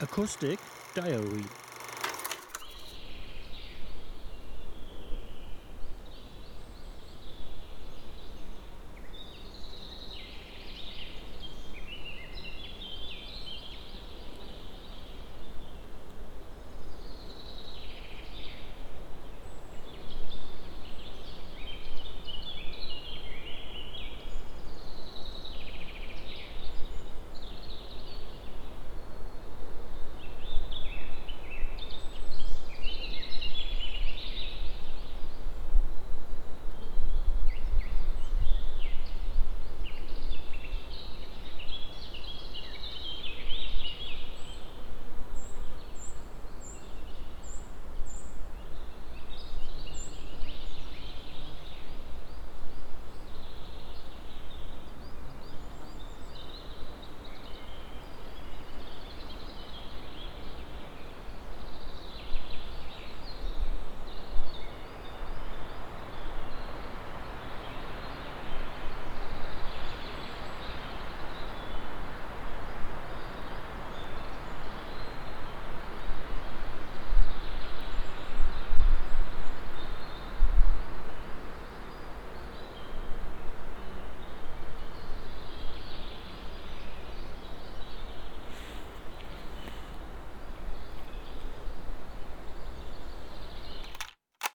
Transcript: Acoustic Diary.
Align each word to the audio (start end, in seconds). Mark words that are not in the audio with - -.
Acoustic 0.00 0.60
Diary. 0.94 1.67